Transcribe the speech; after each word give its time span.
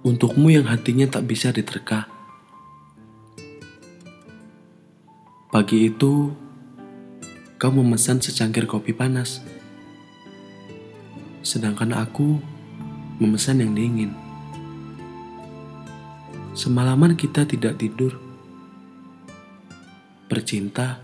Untukmu 0.00 0.48
yang 0.48 0.64
hatinya 0.64 1.04
tak 1.04 1.28
bisa 1.28 1.52
diterka. 1.52 2.08
Pagi 5.52 5.92
itu, 5.92 6.32
kau 7.60 7.68
memesan 7.68 8.16
secangkir 8.16 8.64
kopi 8.64 8.96
panas. 8.96 9.44
Sedangkan 11.44 11.92
aku 11.92 12.40
memesan 13.20 13.60
yang 13.60 13.76
dingin. 13.76 14.16
Semalaman 16.56 17.12
kita 17.12 17.44
tidak 17.44 17.76
tidur, 17.76 18.16
bercinta, 20.32 20.96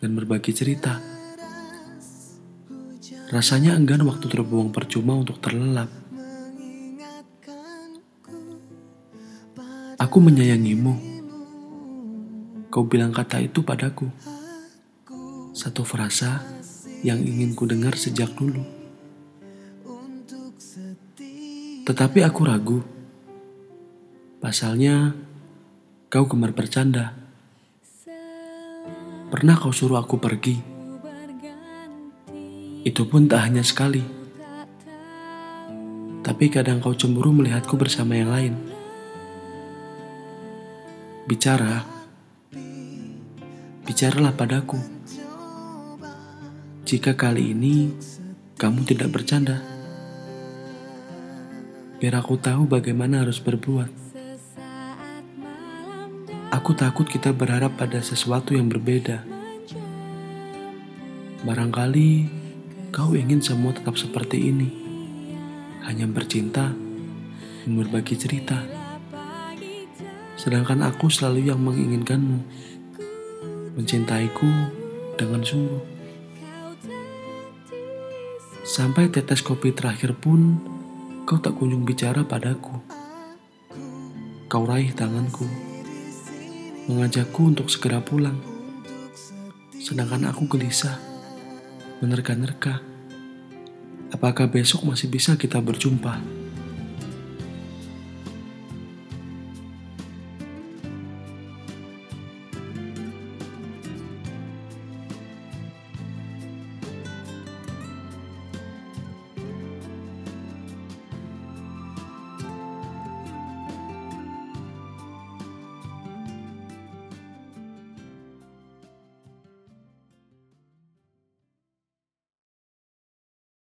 dan 0.00 0.16
berbagi 0.16 0.56
cerita. 0.56 0.96
Rasanya 3.28 3.76
enggan 3.76 4.08
waktu 4.08 4.24
terbuang 4.24 4.72
percuma 4.72 5.20
untuk 5.20 5.36
terlelap. 5.44 6.01
Aku 10.12 10.20
menyayangimu. 10.20 10.92
Kau 12.68 12.84
bilang 12.84 13.16
kata 13.16 13.40
itu 13.40 13.64
padaku. 13.64 14.12
Satu 15.56 15.88
frasa 15.88 16.44
yang 17.00 17.16
ingin 17.16 17.56
ku 17.56 17.64
dengar 17.64 17.96
sejak 17.96 18.28
dulu. 18.36 18.60
Tetapi 21.88 22.28
aku 22.28 22.40
ragu. 22.44 22.84
Pasalnya, 24.36 25.16
kau 26.12 26.28
gemar 26.28 26.52
bercanda. 26.52 27.16
Pernah 29.32 29.56
kau 29.56 29.72
suruh 29.72 29.96
aku 29.96 30.20
pergi. 30.20 30.60
Itu 32.84 33.08
pun 33.08 33.32
tak 33.32 33.48
hanya 33.48 33.64
sekali. 33.64 34.04
Tapi 36.20 36.44
kadang 36.52 36.84
kau 36.84 36.92
cemburu 36.92 37.32
melihatku 37.32 37.80
bersama 37.80 38.12
yang 38.12 38.28
lain. 38.28 38.71
Bicara. 41.22 41.86
Bicaralah 43.86 44.34
padaku. 44.34 44.74
Jika 46.82 47.14
kali 47.14 47.54
ini 47.54 47.94
kamu 48.58 48.82
tidak 48.82 49.14
bercanda. 49.14 49.62
Biar 52.02 52.18
aku 52.18 52.34
tahu 52.42 52.66
bagaimana 52.66 53.22
harus 53.22 53.38
berbuat. 53.38 53.86
Aku 56.50 56.74
takut 56.74 57.06
kita 57.06 57.30
berharap 57.30 57.78
pada 57.78 58.02
sesuatu 58.02 58.58
yang 58.58 58.66
berbeda. 58.66 59.22
Barangkali 61.46 62.26
kau 62.90 63.14
ingin 63.14 63.38
semua 63.38 63.70
tetap 63.70 63.94
seperti 63.94 64.50
ini. 64.50 64.68
Hanya 65.86 66.10
bercinta 66.10 66.74
dan 67.62 67.70
berbagi 67.78 68.18
cerita. 68.18 68.81
Sedangkan 70.42 70.82
aku 70.82 71.06
selalu 71.06 71.54
yang 71.54 71.62
menginginkanmu. 71.62 72.42
Mencintaiku 73.78 74.50
dengan 75.14 75.38
sungguh. 75.38 75.78
Sampai 78.66 79.06
tetes 79.06 79.38
kopi 79.38 79.70
terakhir 79.70 80.18
pun 80.18 80.58
kau 81.22 81.38
tak 81.38 81.54
kunjung 81.54 81.86
bicara 81.86 82.26
padaku. 82.26 82.74
Kau 84.50 84.66
raih 84.66 84.90
tanganku, 84.90 85.46
mengajakku 86.90 87.54
untuk 87.54 87.70
segera 87.70 88.02
pulang. 88.02 88.42
Sedangkan 89.78 90.26
aku 90.26 90.50
gelisah, 90.50 90.98
menerka-nerka. 92.02 92.82
Apakah 94.10 94.50
besok 94.50 94.90
masih 94.90 95.06
bisa 95.06 95.38
kita 95.38 95.62
berjumpa? 95.62 96.41